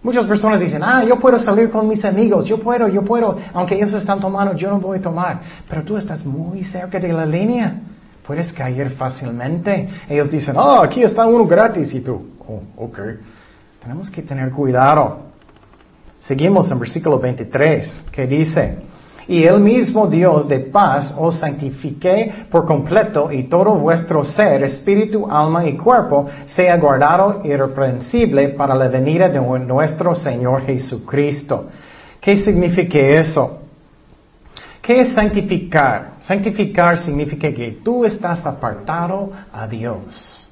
[0.05, 3.75] Muchas personas dicen, ah, yo puedo salir con mis amigos, yo puedo, yo puedo, aunque
[3.75, 5.41] ellos están tomando, yo no voy a tomar.
[5.67, 7.81] Pero tú estás muy cerca de la línea.
[8.27, 9.89] Puedes caer fácilmente.
[10.07, 12.99] Ellos dicen, oh, aquí está uno gratis y tú, oh, ok.
[13.81, 15.21] Tenemos que tener cuidado.
[16.19, 18.81] Seguimos en versículo 23, que dice,
[19.29, 25.27] y el mismo Dios de paz os santifique por completo y todo vuestro ser, espíritu,
[25.31, 31.67] alma y cuerpo sea guardado irreprensible para la venida de nuestro Señor Jesucristo.
[32.21, 33.61] ¿Qué significa eso?
[34.81, 36.15] ¿Qué es santificar?
[36.21, 40.44] Santificar significa que tú estás apartado a Dios.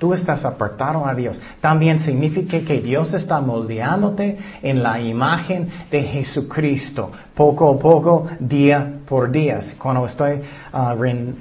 [0.00, 1.38] Tú estás apartado a Dios.
[1.60, 8.94] También significa que Dios está moldeándote en la imagen de Jesucristo, poco a poco, día
[9.06, 10.40] por día, cuando estoy
[10.72, 10.94] uh,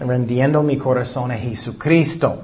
[0.05, 2.39] rendiendo mi corazón a Jesucristo.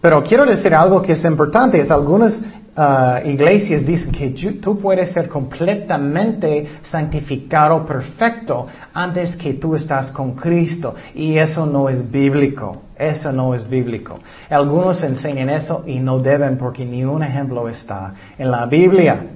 [0.00, 2.40] Pero quiero decir algo que es importante, es algunas
[2.78, 4.28] Uh, iglesias dicen que
[4.60, 10.94] tú puedes ser completamente santificado, perfecto, antes que tú estás con Cristo.
[11.14, 12.82] Y eso no es bíblico.
[12.94, 14.18] Eso no es bíblico.
[14.50, 19.26] Algunos enseñan eso y no deben porque ni un ejemplo está en la Biblia.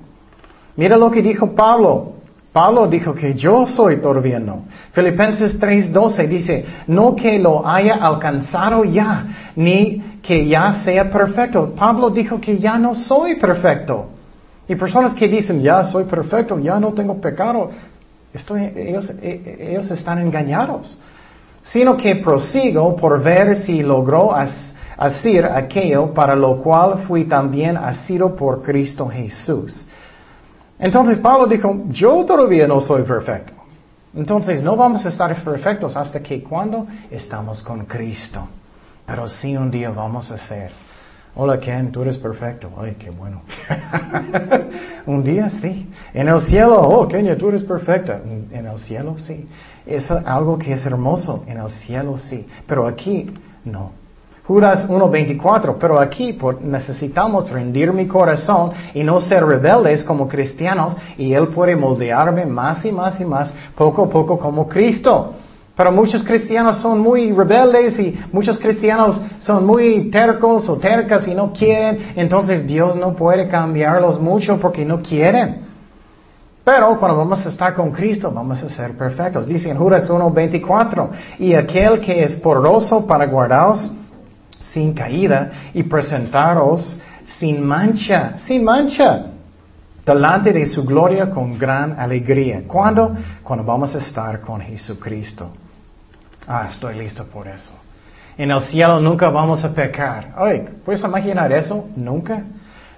[0.77, 2.20] Mira lo que dijo Pablo.
[2.53, 4.65] Pablo dijo que yo soy todavía no.
[4.93, 11.73] Filipenses 3:12 dice, no que lo haya alcanzado ya, ni que ya sea perfecto.
[11.77, 14.09] Pablo dijo que ya no soy perfecto.
[14.67, 17.71] Y personas que dicen, ya soy perfecto, ya no tengo pecado,
[18.33, 20.99] ellos, e, ellos están engañados.
[21.63, 24.35] Sino que prosigo por ver si logró
[24.97, 29.85] hacer aquello para lo cual fui también asido por Cristo Jesús.
[30.81, 33.53] Entonces Pablo dijo, yo todavía no soy perfecto.
[34.15, 38.49] Entonces no vamos a estar perfectos hasta que cuando estamos con Cristo.
[39.07, 40.73] Pero sí un día vamos a ser.
[41.37, 42.73] Hola Ken, tú eres perfecto.
[42.77, 43.43] Ay, qué bueno.
[45.07, 45.89] un día sí.
[46.13, 48.21] En el cielo, oh Kenya, tú eres perfecta.
[48.25, 49.49] En el cielo sí.
[49.87, 51.45] Es algo que es hermoso.
[51.47, 52.47] En el cielo sí.
[52.67, 53.33] Pero aquí
[53.65, 54.00] no.
[54.51, 61.33] Judas 1.24, pero aquí necesitamos rendir mi corazón y no ser rebeldes como cristianos y
[61.35, 65.35] Él puede moldearme más y más y más, poco a poco como Cristo.
[65.77, 71.35] Pero muchos cristianos son muy rebeldes y muchos cristianos son muy tercos o tercas y
[71.37, 72.15] no quieren.
[72.17, 75.61] Entonces Dios no puede cambiarlos mucho porque no quieren.
[76.65, 79.47] Pero cuando vamos a estar con Cristo vamos a ser perfectos.
[79.47, 83.89] Dice en Judas 1.24, y aquel que es poroso para guardaros
[84.73, 86.97] sin caída y presentaros
[87.39, 89.27] sin mancha, sin mancha
[90.05, 92.63] delante de su gloria con gran alegría.
[92.67, 93.15] ¿Cuándo?
[93.43, 95.51] Cuando vamos a estar con Jesucristo.
[96.47, 97.73] Ah, estoy listo por eso.
[98.37, 100.33] En el cielo nunca vamos a pecar.
[100.37, 101.89] Ay, ¿puedes imaginar eso?
[101.95, 102.43] Nunca.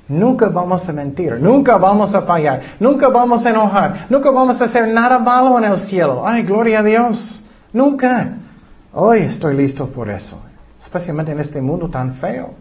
[0.09, 4.65] Nunca vamos a mentir, nunca vamos a fallar, nunca vamos a enojar, nunca vamos a
[4.65, 6.27] hacer nada malo en el cielo.
[6.27, 7.43] Ay, gloria a Dios.
[7.73, 8.35] Nunca.
[8.93, 10.39] Hoy estoy listo por eso,
[10.83, 12.55] especialmente en este mundo tan feo.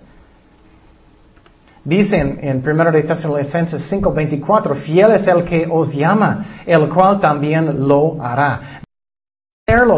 [1.83, 7.87] Dicen en 1 de Tesalonicenses 5:24, fiel es el que os llama, el cual también
[7.87, 8.81] lo hará.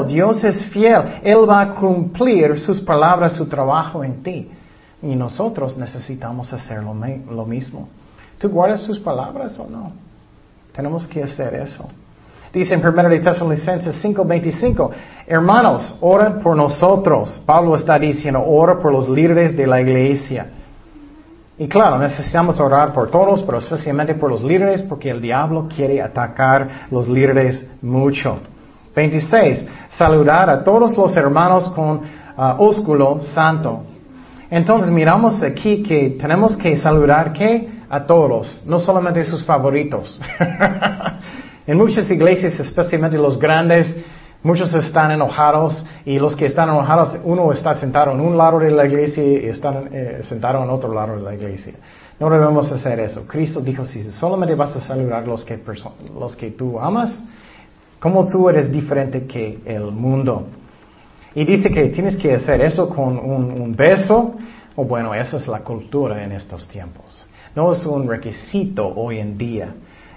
[0.08, 4.52] Dios es fiel, Él va a cumplir sus palabras, su trabajo en ti.
[5.02, 7.90] Y nosotros necesitamos hacer lo, lo mismo.
[8.38, 9.92] ¿Tú guardas sus palabras o no?
[10.72, 11.90] Tenemos que hacer eso.
[12.54, 14.92] Dice en 1 de Tesalonicenses 5:25,
[15.26, 17.42] hermanos, oren por nosotros.
[17.48, 20.52] Pablo está diciendo, ora por los líderes de la iglesia.
[21.58, 26.00] Y claro, necesitamos orar por todos, pero especialmente por los líderes, porque el diablo quiere
[26.00, 28.38] atacar los líderes mucho.
[28.96, 29.66] 26.
[29.90, 32.02] Saludar a todos los hermanos con uh,
[32.60, 33.84] ósculo santo.
[34.52, 37.82] Entonces miramos aquí que tenemos que saludar ¿qué?
[37.90, 40.22] a todos, no solamente sus favoritos.
[41.66, 43.96] en muchas iglesias, especialmente los grandes,
[44.44, 48.72] muchos están enojados y los que están enojados, uno está sentado en un lado de
[48.72, 51.74] la iglesia y están eh, sentado en otro lado de la iglesia.
[52.20, 53.26] No debemos hacer eso.
[53.28, 55.60] Cristo dijo, si solamente vas a saludar los que,
[56.18, 57.22] los que tú amas,
[58.00, 60.48] como tú eres diferente que el mundo.
[61.36, 64.36] Y dice que tienes que hacer eso con un, beso,
[64.76, 67.26] o bueno, esa es la cultura en estos tiempos.
[67.56, 69.74] No es un requisito hoy en día.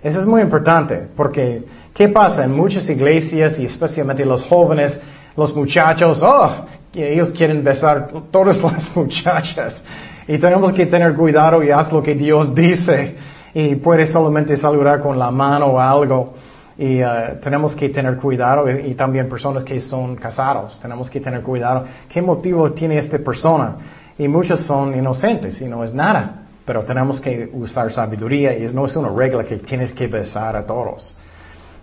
[0.06, 5.00] Eso es muy importante, porque ¿qué pasa en muchas iglesias y especialmente los jóvenes,
[5.36, 9.82] los muchachos, oh, ellos quieren besar todas las muchachas.
[10.28, 13.16] Y tenemos que tener cuidado y haz lo que Dios dice.
[13.52, 16.34] Y puedes solamente saludar con la mano o algo.
[16.78, 21.42] Y uh, tenemos que tener cuidado y, también personas que son casados, tenemos que tener
[21.42, 21.84] cuidado.
[22.08, 23.74] ¿Qué motivo tiene esta persona?
[24.16, 26.45] Y muchos son inocentes y no es nada.
[26.66, 30.66] Pero tenemos que usar sabiduría y no es una regla que tienes que besar a
[30.66, 31.14] todos.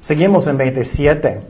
[0.01, 1.41] Seguimos en 27.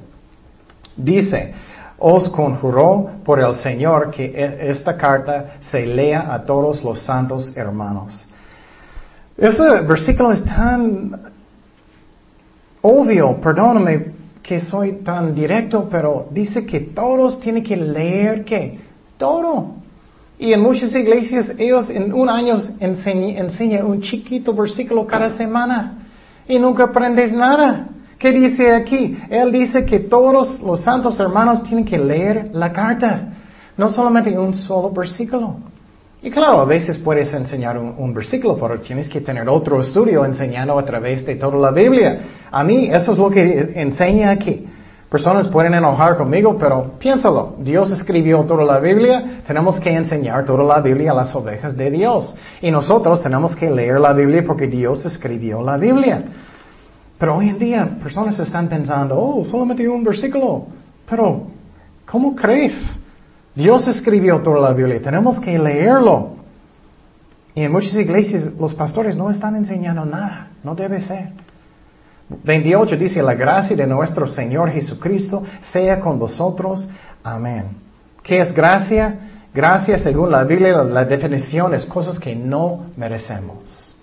[0.95, 1.53] Dice,
[1.97, 7.51] os conjuró por el Señor que e, esta carta se lea a todos los santos
[7.57, 8.27] hermanos.
[9.35, 11.19] Este versículo es tan
[12.81, 14.13] obvio, perdóname
[14.43, 18.79] que soy tan directo, pero dice que todos tienen que leer que
[19.17, 19.82] todo.
[20.43, 25.99] Y en muchas iglesias ellos en un año enseñan un chiquito versículo cada semana
[26.45, 27.87] y nunca aprendes nada.
[28.19, 29.17] ¿Qué dice aquí?
[29.29, 33.35] Él dice que todos los santos hermanos tienen que leer la carta,
[33.77, 35.59] no solamente un solo versículo.
[36.21, 40.77] Y claro, a veces puedes enseñar un, versículo, pero tienes que tener otro estudio enseñando
[40.77, 42.19] a través de toda la Biblia.
[42.51, 44.67] A mí eso es lo que enseña aquí.
[45.13, 47.53] Personas pueden enojar conmigo, pero piénsalo.
[47.59, 51.91] Dios escribió toda la Biblia, tenemos que enseñar toda la Biblia a las ovejas de
[51.91, 52.33] Dios.
[52.63, 56.23] Y nosotros tenemos que leer la Biblia porque Dios escribió la Biblia.
[57.19, 60.65] Pero hoy en día personas están pensando, oh, solamente un versículo.
[61.07, 61.43] Pero,
[62.09, 62.73] ¿cómo crees?
[63.53, 66.37] Dios escribió toda la Biblia, tenemos que leerlo.
[67.53, 71.42] Y en muchas iglesias los pastores no están enseñando nada, no debe ser.
[72.43, 76.87] 28 dice, la gracia de nuestro Señor Jesucristo sea con vosotros.
[77.23, 77.77] Amén.
[78.21, 79.19] ¿Qué es gracia?
[79.53, 83.93] Gracia, según la Biblia, la definición es cosas que no merecemos.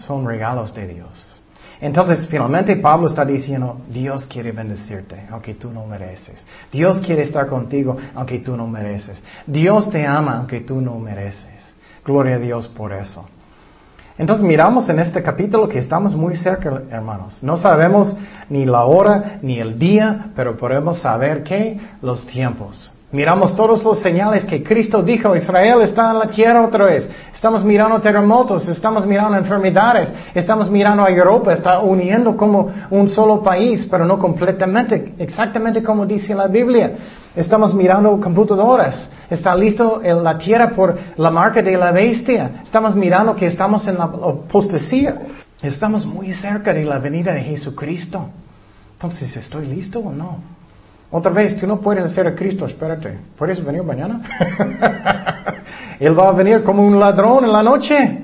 [0.00, 1.40] Son regalos de Dios.
[1.80, 6.36] Entonces, finalmente Pablo está diciendo, Dios quiere bendecirte, aunque tú no mereces.
[6.70, 9.20] Dios quiere estar contigo, aunque tú no mereces.
[9.46, 11.74] Dios te ama, aunque tú no mereces.
[12.04, 13.26] Gloria a Dios por eso.
[14.18, 17.42] Entonces miramos en este capítulo que estamos muy cerca, hermanos.
[17.42, 18.14] No sabemos
[18.50, 22.92] ni la hora ni el día, pero podemos saber que los tiempos.
[23.10, 27.06] Miramos todos los señales que Cristo dijo, Israel está en la tierra otra vez.
[27.32, 33.42] Estamos mirando terremotos, estamos mirando enfermedades, estamos mirando a Europa, está uniendo como un solo
[33.42, 36.92] país, pero no completamente, exactamente como dice la Biblia.
[37.36, 42.62] Estamos mirando computadoras, está listo la tierra por la marca de la bestia.
[42.62, 45.22] Estamos mirando que estamos en la apostasía.
[45.62, 48.28] Estamos muy cerca de la venida de Jesucristo.
[48.94, 50.38] Entonces, ¿estoy listo o no?
[51.10, 54.22] Otra vez, tú no puedes hacer a Cristo, espérate, ¿puedes venir mañana?
[56.00, 58.22] Él va a venir como un ladrón en la noche.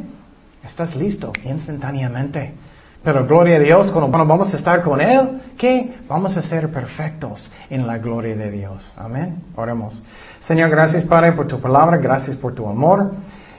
[0.65, 2.55] Estás listo instantáneamente.
[3.03, 5.99] Pero gloria a Dios, cuando vamos a estar con Él, ¿qué?
[6.09, 8.93] Vamos a ser perfectos en la gloria de Dios.
[8.97, 9.43] Amén.
[9.55, 10.03] Oremos.
[10.41, 13.13] Señor, gracias Padre por tu palabra, gracias por tu amor.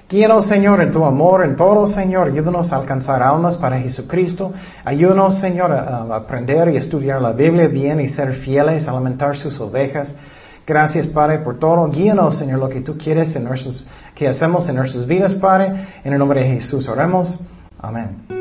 [0.10, 2.30] Guíanos, Señor, en tu amor, en todo, Señor.
[2.30, 4.52] Ayúdanos a alcanzar almas para Jesucristo.
[4.84, 9.60] Ayúdanos, Señor, a, aprender y estudiar la Biblia bien y ser fieles, a alimentar sus
[9.60, 10.12] ovejas.
[10.66, 11.88] Gracias, Padre, por todo.
[11.90, 13.86] Guíanos, Señor, lo que tú quieres en nuestros,
[14.16, 15.86] que hacemos en nuestras vidas, Padre.
[16.04, 17.38] En el nombre de Jesús oremos.
[17.80, 18.39] Amén.